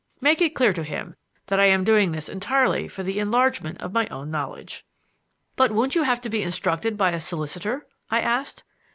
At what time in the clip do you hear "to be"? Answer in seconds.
6.21-6.41